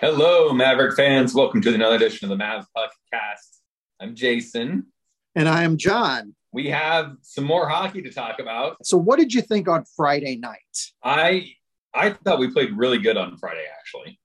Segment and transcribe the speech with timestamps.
[0.00, 1.34] Hello, Maverick fans.
[1.34, 3.58] Welcome to another edition of the Mavs Podcast.
[4.00, 4.86] I'm Jason.
[5.34, 6.34] And I am John.
[6.52, 8.78] We have some more hockey to talk about.
[8.82, 10.56] So, what did you think on Friday night?
[11.04, 11.50] I
[11.92, 14.18] I thought we played really good on Friday, actually.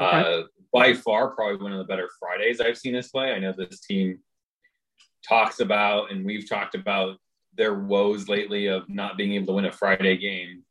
[0.00, 0.40] Okay.
[0.40, 3.32] Uh, by far, probably one of the better Fridays I've seen us play.
[3.32, 4.18] I know this team
[5.28, 7.18] talks about, and we've talked about
[7.56, 10.63] their woes lately of not being able to win a Friday game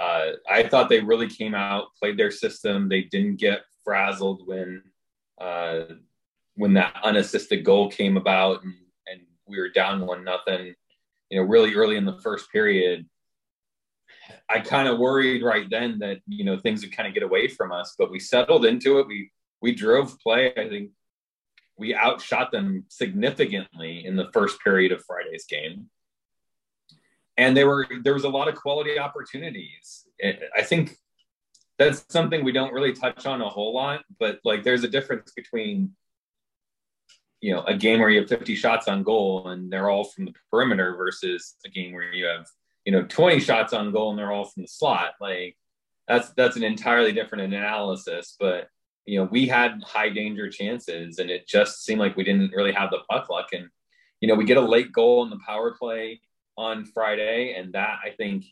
[0.00, 2.88] uh, I thought they really came out, played their system.
[2.88, 4.82] They didn't get frazzled when
[5.38, 5.80] uh,
[6.54, 8.74] when that unassisted goal came about and,
[9.10, 10.74] and we were down one nothing.
[11.28, 13.06] You know, really early in the first period,
[14.48, 17.48] I kind of worried right then that you know things would kind of get away
[17.48, 19.06] from us, but we settled into it.
[19.06, 19.30] We
[19.60, 20.52] we drove play.
[20.56, 20.92] I think
[21.76, 25.90] we outshot them significantly in the first period of Friday's game
[27.40, 30.04] and there were there was a lot of quality opportunities.
[30.22, 30.94] I think
[31.78, 35.32] that's something we don't really touch on a whole lot, but like there's a difference
[35.34, 35.92] between
[37.40, 40.26] you know a game where you have 50 shots on goal and they're all from
[40.26, 42.46] the perimeter versus a game where you have
[42.84, 45.12] you know 20 shots on goal and they're all from the slot.
[45.18, 45.56] Like
[46.06, 48.68] that's that's an entirely different analysis, but
[49.06, 52.72] you know we had high danger chances and it just seemed like we didn't really
[52.72, 53.70] have the puck luck and
[54.20, 56.20] you know we get a late goal in the power play
[56.60, 58.44] on Friday, and that I think,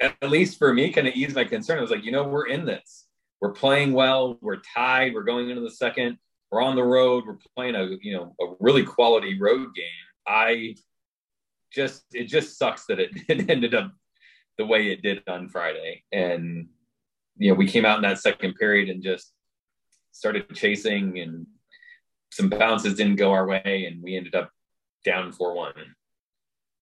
[0.00, 1.78] at least for me, kind of eased my concern.
[1.78, 3.06] I was like, you know, we're in this.
[3.42, 4.38] We're playing well.
[4.40, 5.12] We're tied.
[5.12, 6.16] We're going into the second.
[6.50, 7.24] We're on the road.
[7.26, 9.84] We're playing a you know a really quality road game.
[10.26, 10.76] I
[11.72, 13.92] just it just sucks that it, it ended up
[14.56, 16.68] the way it did on Friday, and
[17.36, 19.32] you know we came out in that second period and just
[20.12, 21.46] started chasing and
[22.32, 24.50] some bounces didn't go our way and we ended up
[25.04, 25.72] down 4-1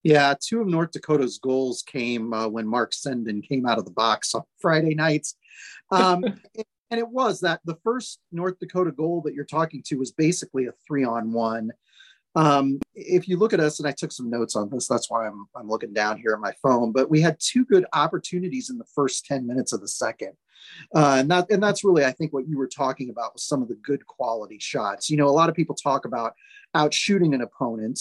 [0.09, 3.91] yeah, two of North Dakota's goals came uh, when Mark Senden came out of the
[3.91, 5.37] box on Friday nights.
[5.91, 6.25] Um,
[6.91, 10.65] and it was that the first North Dakota goal that you're talking to was basically
[10.65, 11.73] a three on one.
[12.35, 15.27] Um, if you look at us, and I took some notes on this, that's why
[15.27, 18.79] I'm, I'm looking down here at my phone, but we had two good opportunities in
[18.79, 20.33] the first 10 minutes of the second.
[20.95, 23.63] Uh, and that and that's really I think what you were talking about was some
[23.63, 25.09] of the good quality shots.
[25.09, 26.33] You know, a lot of people talk about
[26.75, 28.01] out shooting an opponent,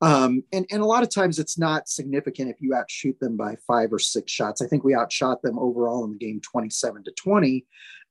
[0.00, 3.56] um, and, and a lot of times it's not significant if you outshoot them by
[3.66, 4.62] five or six shots.
[4.62, 7.66] I think we outshot them overall in the game 27 to 20.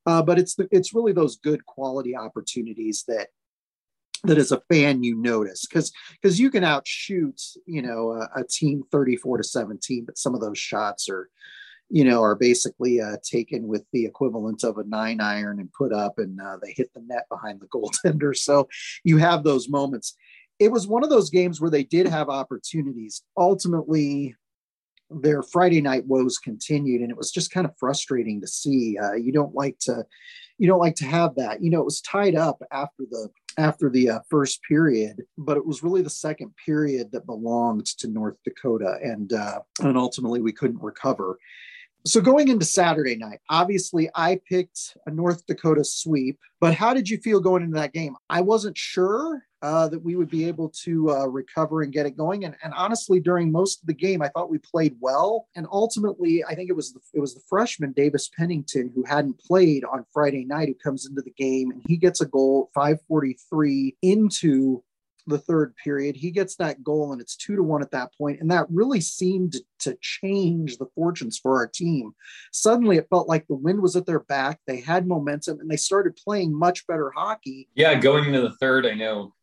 [0.06, 3.28] Uh, but it's the, it's really those good quality opportunities that
[4.24, 8.44] that as a fan you notice because because you can outshoot you know a, a,
[8.44, 11.30] team 34 to 17 but some of those shots are
[11.88, 15.92] you know are basically uh, taken with the equivalent of a nine iron and put
[15.92, 18.68] up and uh, they hit the net behind the goaltender so
[19.04, 20.16] you have those moments
[20.58, 23.22] it was one of those games where they did have opportunities.
[23.36, 24.34] Ultimately,
[25.10, 28.98] their Friday night woes continued, and it was just kind of frustrating to see.
[28.98, 30.04] Uh, you don't like to,
[30.58, 31.62] you don't like to have that.
[31.62, 35.66] You know, it was tied up after the after the uh, first period, but it
[35.66, 40.52] was really the second period that belonged to North Dakota, and uh, and ultimately we
[40.52, 41.38] couldn't recover.
[42.06, 47.08] So going into Saturday night, obviously I picked a North Dakota sweep, but how did
[47.08, 48.14] you feel going into that game?
[48.30, 52.16] I wasn't sure uh, that we would be able to uh, recover and get it
[52.16, 52.44] going.
[52.44, 55.48] And, and, honestly, during most of the game, I thought we played well.
[55.56, 59.40] And ultimately, I think it was the, it was the freshman Davis Pennington who hadn't
[59.40, 63.96] played on Friday night who comes into the game and he gets a goal 543
[64.02, 64.82] into
[65.26, 66.16] the third period.
[66.16, 69.00] He gets that goal and it's two to one at that point, and that really
[69.00, 72.12] seemed to change the fortunes for our team.
[72.52, 74.60] Suddenly, it felt like the wind was at their back.
[74.66, 77.68] They had momentum and they started playing much better hockey.
[77.74, 79.34] Yeah, going into the third, I know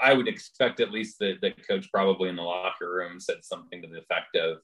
[0.00, 3.82] I would expect at least that the coach probably in the locker room said something
[3.82, 4.58] to the effect of,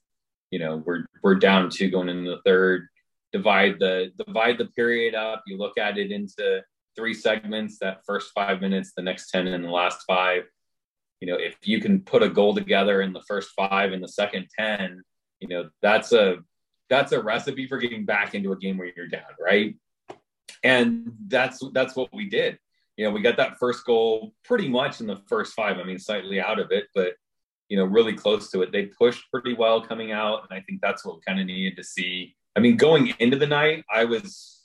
[0.50, 2.88] you know, we're we're down two going into the third.
[3.32, 5.42] Divide the divide the period up.
[5.46, 6.62] You look at it into
[6.96, 7.78] three segments.
[7.78, 10.44] That first five minutes, the next ten, and the last five.
[11.20, 14.08] You know, if you can put a goal together in the first five and the
[14.08, 15.02] second ten,
[15.40, 16.38] you know that's a
[16.88, 19.74] that's a recipe for getting back into a game where you're down, right?
[20.62, 22.58] And that's that's what we did
[22.96, 25.78] you know, we got that first goal pretty much in the first five.
[25.78, 27.14] I mean, slightly out of it, but
[27.68, 28.72] you know, really close to it.
[28.72, 31.76] They pushed pretty well coming out, and I think that's what we kind of needed
[31.76, 32.36] to see.
[32.56, 34.62] I mean, going into the night, I was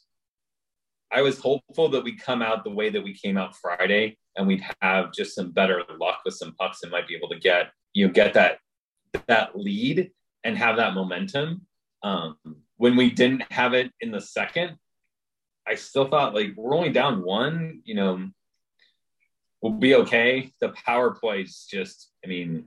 [1.11, 4.47] I was hopeful that we come out the way that we came out Friday, and
[4.47, 7.71] we'd have just some better luck with some pucks and might be able to get
[7.93, 8.59] you know get that
[9.27, 10.11] that lead
[10.43, 11.61] and have that momentum.
[12.03, 12.37] Um,
[12.77, 14.77] when we didn't have it in the second,
[15.69, 18.29] I still thought like we're only down one, you know,
[19.61, 20.51] we'll be okay.
[20.61, 22.65] The power plays just, I mean,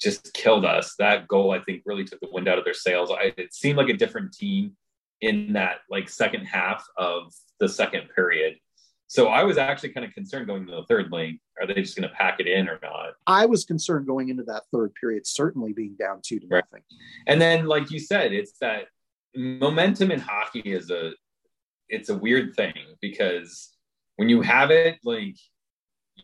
[0.00, 0.94] just killed us.
[0.98, 3.10] That goal, I think, really took the wind out of their sails.
[3.10, 4.76] I, it seemed like a different team
[5.20, 8.56] in that like second half of the second period.
[9.06, 11.38] So I was actually kind of concerned going to the third lane.
[11.60, 13.12] Are they just going to pack it in or not?
[13.26, 16.64] I was concerned going into that third period, certainly being down two to right.
[16.64, 16.82] nothing.
[17.26, 18.86] And then, like you said, it's that
[19.36, 21.12] momentum in hockey is a
[21.88, 23.70] it's a weird thing because
[24.16, 25.36] when you have it, like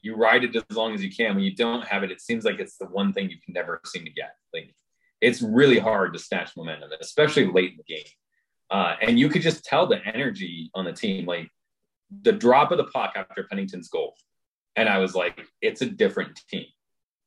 [0.03, 1.35] you ride it as long as you can.
[1.35, 3.81] When you don't have it, it seems like it's the one thing you can never
[3.87, 4.35] seem to get.
[4.55, 4.75] Like
[5.21, 8.05] it's really hard to snatch momentum, especially late in the game.
[8.71, 11.49] Uh, and you could just tell the energy on the team, like
[12.23, 14.15] the drop of the puck after Pennington's goal.
[14.77, 16.67] And I was like, it's a different team.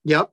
[0.06, 0.32] Yep.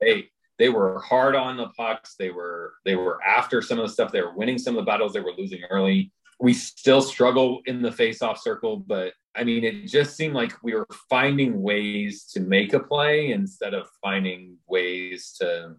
[0.00, 0.28] They
[0.58, 2.14] they were hard on the pucks.
[2.18, 4.12] They were they were after some of the stuff.
[4.12, 6.12] They were winning some of the battles they were losing early.
[6.40, 10.74] We still struggle in the face-off circle, but I mean, it just seemed like we
[10.74, 15.76] were finding ways to make a play instead of finding ways to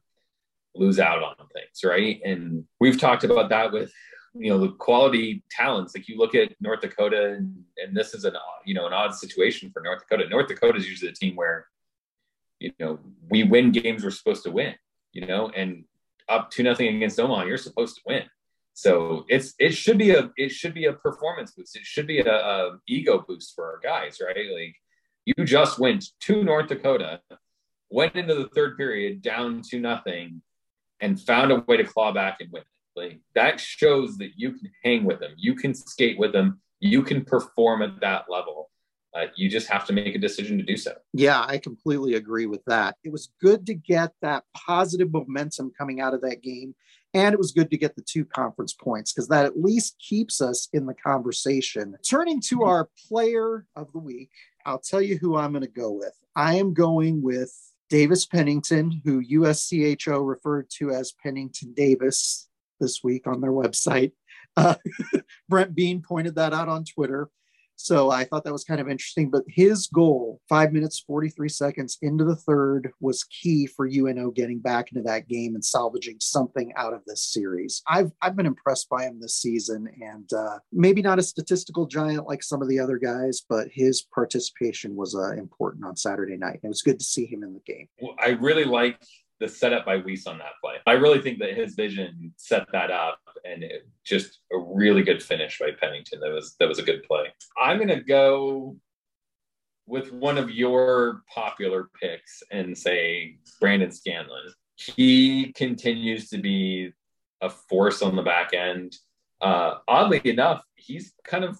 [0.75, 2.19] lose out on things, right?
[2.25, 3.91] And we've talked about that with
[4.35, 5.95] you know the quality talents.
[5.95, 8.35] Like you look at North Dakota, and, and this is an
[8.65, 10.27] you know an odd situation for North Dakota.
[10.29, 11.67] North Dakota is usually a team where
[12.59, 14.73] you know we win games we're supposed to win,
[15.11, 15.85] you know, and
[16.29, 18.23] up to nothing against Omaha, you're supposed to win.
[18.73, 21.75] So it's it should be a it should be a performance boost.
[21.75, 24.35] It should be a, a ego boost for our guys, right?
[24.35, 24.75] Like
[25.25, 27.21] you just went to North Dakota,
[27.89, 30.41] went into the third period down to nothing,
[30.99, 32.63] and found a way to claw back and win.
[32.95, 37.03] Like that shows that you can hang with them, you can skate with them, you
[37.03, 38.69] can perform at that level.
[39.15, 40.91] Uh, you just have to make a decision to do so.
[41.13, 42.95] Yeah, I completely agree with that.
[43.03, 46.73] It was good to get that positive momentum coming out of that game
[47.13, 50.41] and it was good to get the two conference points because that at least keeps
[50.41, 51.95] us in the conversation.
[52.07, 54.31] Turning to our player of the week,
[54.65, 56.13] I'll tell you who I'm going to go with.
[56.35, 57.53] I am going with
[57.89, 62.49] Davis Pennington, who USCHO referred to as Pennington Davis
[62.79, 64.13] this week on their website.
[64.57, 64.75] Uh,
[65.49, 67.29] Brent Bean pointed that out on Twitter.
[67.75, 69.29] So I thought that was kind of interesting.
[69.29, 74.59] But his goal, five minutes, 43 seconds into the third, was key for UNO getting
[74.59, 77.81] back into that game and salvaging something out of this series.
[77.87, 82.27] I've, I've been impressed by him this season, and uh, maybe not a statistical giant
[82.27, 86.59] like some of the other guys, but his participation was uh, important on Saturday night.
[86.63, 87.87] It was good to see him in the game.
[88.01, 88.99] Well, I really like
[89.39, 90.75] the setup by Weiss on that play.
[90.87, 94.39] I really think that his vision set that up and it, just
[94.73, 96.19] really good finish by Pennington.
[96.19, 97.27] That was that was a good play.
[97.61, 98.77] I'm gonna go
[99.85, 104.53] with one of your popular picks and say Brandon Scanlon.
[104.75, 106.93] He continues to be
[107.41, 108.95] a force on the back end.
[109.41, 111.59] Uh, oddly enough, he's kind of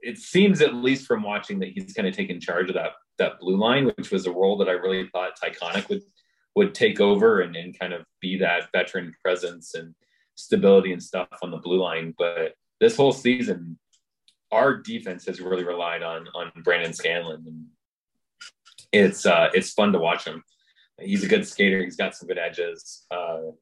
[0.00, 3.40] it seems at least from watching that he's kind of taken charge of that that
[3.40, 6.02] blue line, which was a role that I really thought Tychonick would
[6.54, 9.94] would take over and, and kind of be that veteran presence and
[10.38, 12.14] stability and stuff on the blue line.
[12.16, 13.78] But this whole season,
[14.50, 17.66] our defense has really relied on on Brandon Scanlon, and
[18.92, 20.42] it's uh, it's fun to watch him.
[21.00, 21.82] He's a good skater.
[21.82, 23.06] He's got some good edges.
[23.10, 23.52] Uh,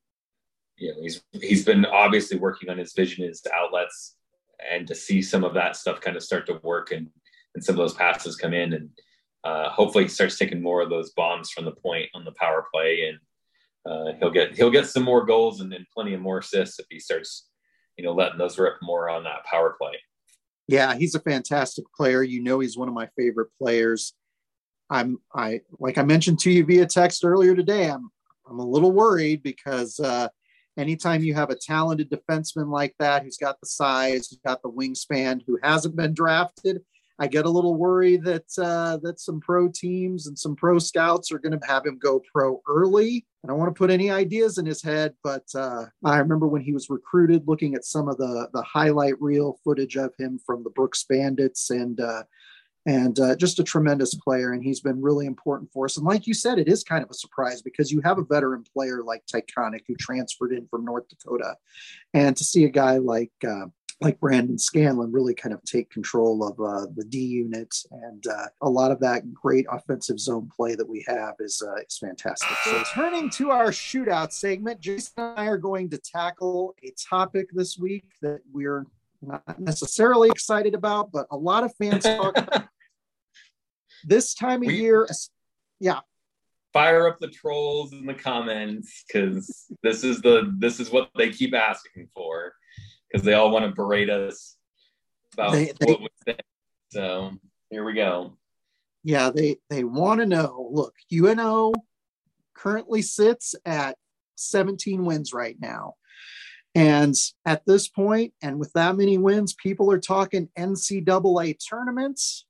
[0.76, 4.16] you know, he's he's been obviously working on his vision, his outlets,
[4.70, 7.08] and to see some of that stuff kind of start to work and
[7.54, 8.90] and some of those passes come in and
[9.44, 12.66] uh, hopefully he starts taking more of those bombs from the point on the power
[12.72, 13.18] play and
[13.88, 16.86] uh, he'll get he'll get some more goals and then plenty of more assists if
[16.90, 17.48] he starts
[17.96, 19.92] you know letting those rip more on that power play.
[20.68, 22.22] Yeah he's a fantastic player.
[22.22, 24.14] You know he's one of my favorite players.
[24.90, 28.08] I'm i like i mentioned to you via text earlier today i'm
[28.48, 30.28] i'm a little worried because uh
[30.78, 34.70] anytime you have a talented defenseman like that who's got the size who's got the
[34.70, 36.82] wingspan who hasn't been drafted
[37.18, 41.32] I get a little worried that uh, that some pro teams and some pro scouts
[41.32, 43.26] are going to have him go pro early.
[43.42, 46.62] I don't want to put any ideas in his head, but uh, I remember when
[46.62, 50.62] he was recruited, looking at some of the the highlight reel footage of him from
[50.62, 52.24] the Brooks Bandits, and uh,
[52.84, 54.52] and uh, just a tremendous player.
[54.52, 55.96] And he's been really important for us.
[55.96, 58.64] And like you said, it is kind of a surprise because you have a veteran
[58.74, 61.56] player like Tychonick who transferred in from North Dakota,
[62.12, 63.66] and to see a guy like uh,
[64.00, 68.46] like Brandon Scanlon really kind of take control of uh, the D units, and uh,
[68.60, 72.50] a lot of that great offensive zone play that we have is uh, is fantastic.
[72.64, 77.48] So, turning to our shootout segment, Jason and I are going to tackle a topic
[77.52, 78.84] this week that we're
[79.22, 82.68] not necessarily excited about, but a lot of fans talk about.
[84.04, 85.08] This time of we, year,
[85.80, 86.00] yeah.
[86.72, 91.30] Fire up the trolls in the comments because this is the this is what they
[91.30, 92.52] keep asking for
[93.10, 94.56] because they all want to berate us
[95.34, 96.40] about they, they, what we think.
[96.90, 97.32] So
[97.70, 98.36] here we go.
[99.02, 100.68] Yeah, they they want to know.
[100.72, 101.72] Look, UNO
[102.54, 103.96] currently sits at
[104.36, 105.94] 17 wins right now.
[106.74, 107.14] And
[107.46, 112.46] at this point, and with that many wins, people are talking NCAA tournaments.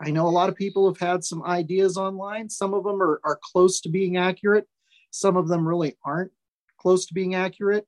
[0.00, 2.50] I know a lot of people have had some ideas online.
[2.50, 4.66] Some of them are, are close to being accurate,
[5.12, 6.32] some of them really aren't
[6.78, 7.86] close to being accurate.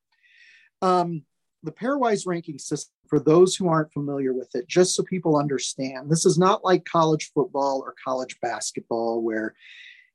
[0.81, 1.23] Um,
[1.65, 6.11] the pairwise ranking system, for those who aren't familiar with it, just so people understand,
[6.11, 9.55] this is not like college football or college basketball where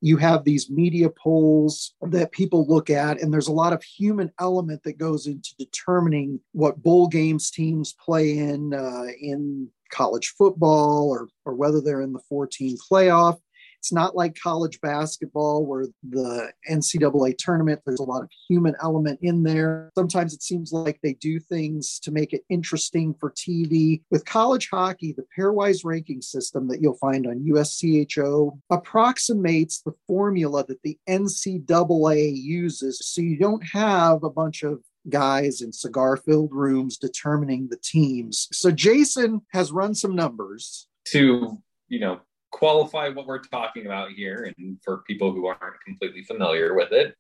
[0.02, 4.32] you have these media polls that people look at and there's a lot of human
[4.40, 11.10] element that goes into determining what bowl games teams play in uh, in college football
[11.10, 13.40] or or whether they're in the 14 playoff
[13.80, 19.20] it's not like college basketball where the NCAA tournament, there's a lot of human element
[19.22, 19.90] in there.
[19.96, 24.02] Sometimes it seems like they do things to make it interesting for TV.
[24.12, 30.66] With college hockey, the pairwise ranking system that you'll find on USCHO approximates the formula
[30.68, 33.00] that the NCAA uses.
[33.02, 38.50] So you don't have a bunch of guys in cigar filled rooms determining the teams.
[38.52, 42.20] So Jason has run some numbers to, you know,
[42.52, 47.16] qualify what we're talking about here and for people who aren't completely familiar with it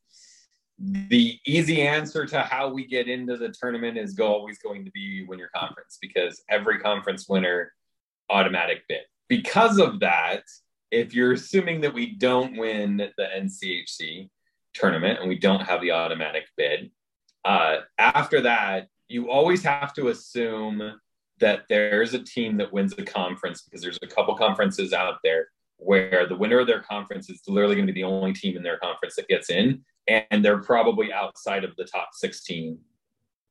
[0.80, 4.92] the easy answer to how we get into the tournament is go always going to
[4.92, 7.74] be win your conference because every conference winner
[8.30, 9.02] automatic bid.
[9.28, 10.44] Because of that
[10.92, 14.30] if you're assuming that we don't win the nchc
[14.74, 16.90] tournament and we don't have the automatic bid
[17.46, 20.94] uh, after that you always have to assume
[21.39, 25.48] that there's a team that wins the conference because there's a couple conferences out there
[25.77, 28.63] where the winner of their conference is literally going to be the only team in
[28.63, 32.77] their conference that gets in, and they're probably outside of the top 16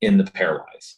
[0.02, 0.96] in the pairwise.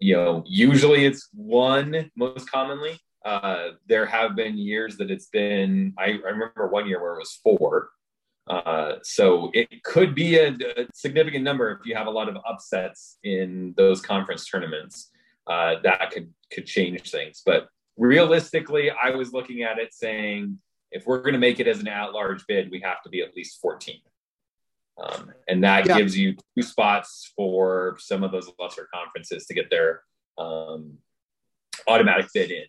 [0.00, 2.98] You know, usually it's one most commonly.
[3.24, 7.18] Uh, there have been years that it's been, I, I remember one year where it
[7.18, 7.90] was four.
[8.46, 12.36] Uh, so it could be a, a, significant number if you have a lot of
[12.48, 15.09] upsets in those conference tournaments
[15.46, 17.42] uh, that could could change things.
[17.44, 20.58] But realistically, I was looking at it saying
[20.90, 23.36] if we're going to make it as an at-large bid, we have to be at
[23.36, 24.00] least 14.
[24.98, 25.96] Um, and that yeah.
[25.96, 30.02] gives you two spots for some of those lesser conferences to get their
[30.36, 30.98] um,
[31.86, 32.66] automatic bid in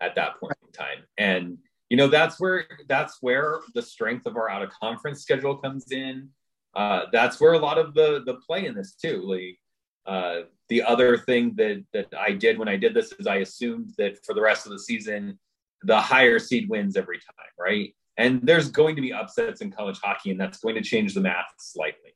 [0.00, 1.04] at that point in time.
[1.18, 1.58] And
[1.88, 5.90] you know that's where that's where the strength of our out of conference schedule comes
[5.90, 6.28] in.
[6.74, 9.22] Uh, that's where a lot of the the play in this too.
[9.24, 9.58] Like
[10.06, 13.94] uh, the other thing that that I did when I did this is I assumed
[13.98, 15.38] that for the rest of the season,
[15.82, 17.94] the higher seed wins every time, right?
[18.16, 21.20] And there's going to be upsets in college hockey, and that's going to change the
[21.20, 22.14] math slightly.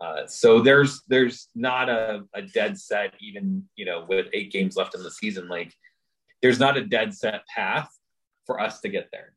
[0.00, 4.76] Uh, so there's there's not a, a dead set, even you know, with eight games
[4.76, 5.48] left in the season.
[5.48, 5.72] Like
[6.42, 7.88] there's not a dead set path
[8.46, 9.34] for us to get there.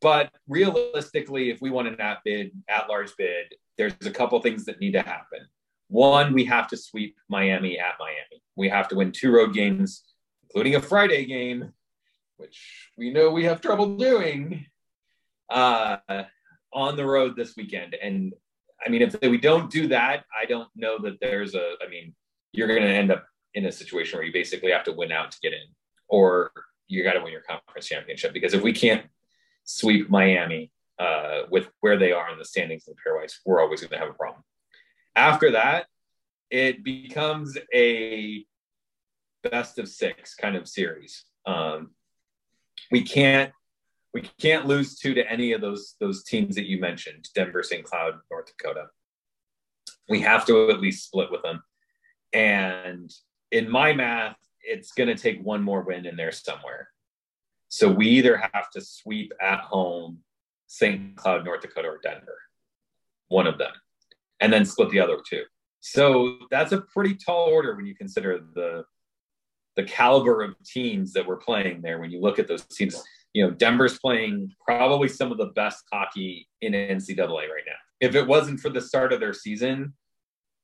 [0.00, 4.64] But realistically, if we want an at bid, at large bid, there's a couple things
[4.64, 5.46] that need to happen.
[5.92, 8.42] One, we have to sweep Miami at Miami.
[8.56, 10.02] We have to win two road games,
[10.44, 11.74] including a Friday game,
[12.38, 14.64] which we know we have trouble doing
[15.50, 15.98] uh,
[16.72, 17.94] on the road this weekend.
[18.02, 18.32] And
[18.84, 22.14] I mean, if we don't do that, I don't know that there's a, I mean,
[22.52, 25.30] you're going to end up in a situation where you basically have to win out
[25.32, 25.66] to get in,
[26.08, 26.52] or
[26.88, 28.32] you got to win your conference championship.
[28.32, 29.04] Because if we can't
[29.64, 33.82] sweep Miami uh, with where they are in the standings in the pairwise, we're always
[33.82, 34.42] going to have a problem.
[35.14, 35.86] After that,
[36.50, 38.44] it becomes a
[39.42, 41.24] best of six kind of series.
[41.46, 41.90] Um,
[42.90, 43.52] we can't
[44.14, 47.84] we can't lose two to any of those those teams that you mentioned: Denver, St.
[47.84, 48.86] Cloud, North Dakota.
[50.08, 51.62] We have to at least split with them.
[52.32, 53.10] And
[53.50, 56.88] in my math, it's going to take one more win in there somewhere.
[57.68, 60.18] So we either have to sweep at home
[60.66, 61.14] St.
[61.16, 62.38] Cloud, North Dakota, or Denver,
[63.28, 63.72] one of them
[64.42, 65.44] and then split the other two.
[65.80, 68.84] So that's a pretty tall order when you consider the
[69.74, 71.98] the caliber of teams that we're playing there.
[71.98, 75.82] When you look at those teams, you know, Denver's playing probably some of the best
[75.90, 77.72] hockey in NCAA right now.
[78.00, 79.94] If it wasn't for the start of their season,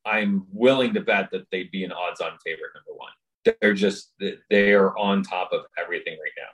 [0.04, 3.56] I'm willing to bet that they'd be an odds-on favorite number one.
[3.62, 4.12] They're just
[4.50, 6.44] they are on top of everything right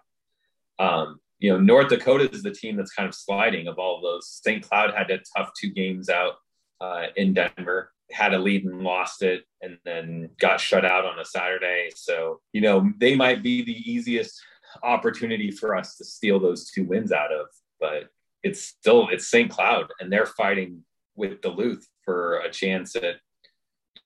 [0.78, 0.86] now.
[0.86, 4.28] Um, you know, North Dakota is the team that's kind of sliding of all those.
[4.44, 4.62] St.
[4.62, 6.34] Cloud had a tough two games out
[6.80, 7.90] uh, in Denver.
[8.10, 11.90] Had a lead and lost it, and then got shut out on a Saturday.
[11.94, 14.40] So you know they might be the easiest
[14.82, 17.46] opportunity for us to steal those two wins out of,
[17.80, 18.10] but
[18.42, 19.50] it's still it's St.
[19.50, 20.84] Cloud, and they're fighting
[21.16, 23.16] with Duluth for a chance at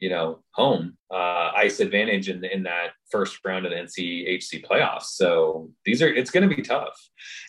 [0.01, 5.05] you know home uh, ice advantage in, in that first round of the NCHC playoffs.
[5.05, 6.99] So these are it's going to be tough.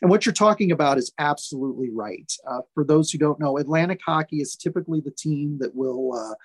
[0.02, 2.32] And what you're talking about is absolutely right.
[2.50, 6.36] Uh, for those who don't know, Atlantic Hockey is typically the team that will uh,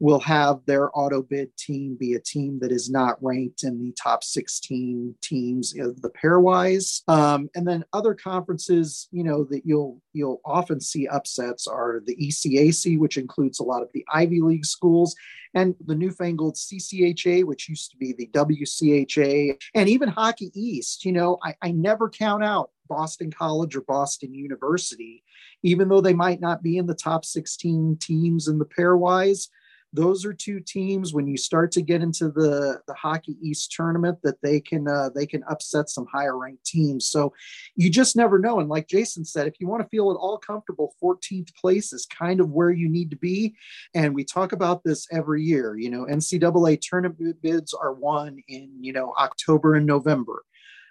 [0.00, 3.92] will have their auto bid team be a team that is not ranked in the
[4.02, 7.06] top 16 teams of the pairwise.
[7.06, 12.16] Um, and then other conferences, you know, that you'll you'll often see upsets are the
[12.16, 15.14] ECAC, which includes a lot of the Ivy League schools,
[15.54, 21.04] and the newfangled CCHA, which used to be the WCHA, and even Hockey East.
[21.04, 25.22] You know, I, I never count out Boston College or Boston University,
[25.62, 29.48] even though they might not be in the top 16 teams in the pairwise
[29.92, 34.18] those are two teams when you start to get into the the hockey east tournament
[34.22, 37.06] that they can uh, they can upset some higher ranked teams.
[37.06, 37.32] So
[37.74, 40.38] you just never know and like jason said if you want to feel at all
[40.38, 43.54] comfortable 14th place is kind of where you need to be.
[43.94, 48.70] And we talk about this every year you know ncaa tournament bids are won in
[48.80, 50.44] you know october and november.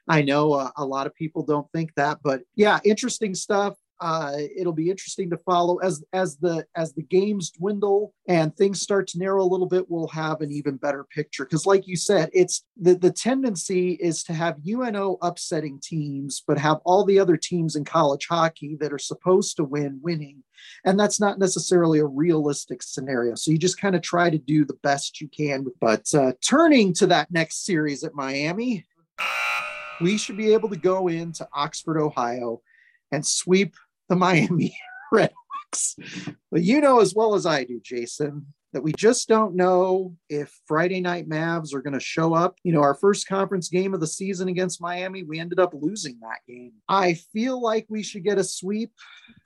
[0.08, 4.34] I know uh, a lot of people don't think that, but yeah, interesting stuff uh,
[4.56, 9.08] it'll be interesting to follow as as the as the games dwindle and things start
[9.08, 11.46] to narrow a little bit we'll have an even better picture.
[11.46, 16.58] Because like you said it's the the tendency is to have uno upsetting teams but
[16.58, 20.44] have all the other teams in college hockey that are supposed to win winning.
[20.86, 23.36] And that's not necessarily a realistic scenario.
[23.36, 26.94] So you just kind of try to do the best you can but uh, turning
[26.94, 28.86] to that next series at miami
[30.02, 32.62] we should be able to go into oxford ohio
[33.12, 33.76] and sweep
[34.10, 34.78] the Miami
[35.14, 36.00] Redhawks.
[36.52, 40.60] But you know as well as I do, Jason, that we just don't know if
[40.68, 42.56] Friday night Mavs are going to show up.
[42.64, 46.20] You know, our first conference game of the season against Miami, we ended up losing
[46.22, 46.74] that game.
[46.88, 48.92] I feel like we should get a sweep.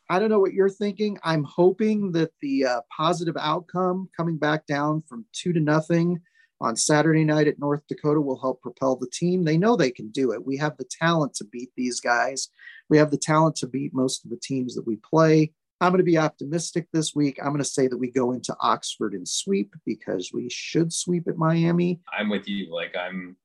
[0.09, 1.17] I don't know what you're thinking.
[1.23, 6.21] I'm hoping that the uh, positive outcome coming back down from two to nothing
[6.63, 9.43] on Saturday night at North Dakota will help propel the team.
[9.43, 10.45] They know they can do it.
[10.45, 12.49] We have the talent to beat these guys.
[12.89, 15.51] We have the talent to beat most of the teams that we play.
[15.81, 17.37] I'm going to be optimistic this week.
[17.39, 21.27] I'm going to say that we go into Oxford and sweep because we should sweep
[21.27, 21.99] at Miami.
[22.17, 22.73] I'm with you.
[22.73, 23.35] Like I'm,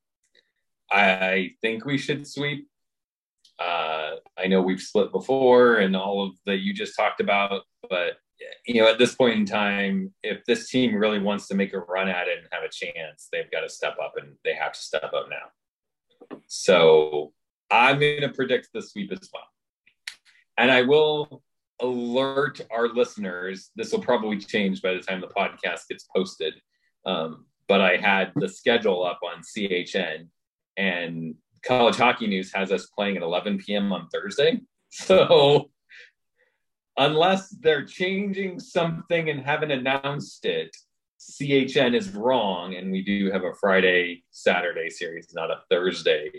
[0.90, 2.68] I think we should sweep.
[3.58, 8.18] Uh, I know we've split before and all of that you just talked about, but
[8.66, 11.78] you know, at this point in time, if this team really wants to make a
[11.78, 14.72] run at it and have a chance, they've got to step up and they have
[14.72, 16.38] to step up now.
[16.46, 17.32] So
[17.70, 19.44] I'm going to predict the sweep as well.
[20.56, 21.42] And I will
[21.80, 23.70] alert our listeners.
[23.76, 26.54] This will probably change by the time the podcast gets posted.
[27.06, 30.28] Um, but I had the schedule up on CHN,
[30.76, 33.92] and College Hockey News has us playing at 11 p.m.
[33.92, 34.60] on Thursday.
[34.90, 35.68] So
[36.98, 40.76] unless they're changing something and haven't announced it,
[41.20, 46.30] CHN is wrong, and we do have a Friday Saturday series, not a Thursday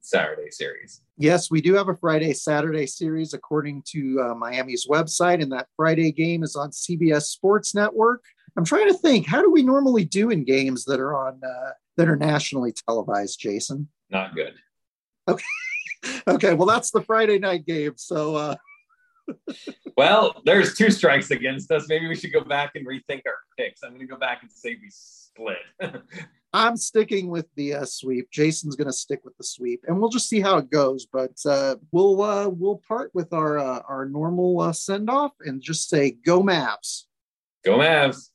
[0.00, 1.02] Saturday series.
[1.18, 5.68] Yes, we do have a Friday Saturday series according to uh, Miami's website, and that
[5.76, 8.24] Friday game is on CBS Sports Network.
[8.56, 11.70] I'm trying to think, how do we normally do in games that are on uh,
[11.98, 13.88] that are nationally televised, Jason?
[14.10, 14.54] Not good.
[15.28, 15.44] Okay.
[16.28, 16.54] okay.
[16.54, 17.92] Well, that's the Friday night game.
[17.96, 18.36] So.
[18.36, 18.56] Uh,
[19.96, 21.86] well, there's two strikes against us.
[21.88, 23.82] Maybe we should go back and rethink our picks.
[23.82, 25.58] I'm going to go back and say we split.
[26.52, 28.30] I'm sticking with the uh, sweep.
[28.30, 31.04] Jason's going to stick with the sweep, and we'll just see how it goes.
[31.04, 35.60] But uh, we'll uh, we'll part with our uh, our normal uh, send off and
[35.60, 37.04] just say go Mavs.
[37.64, 38.30] Go Mavs.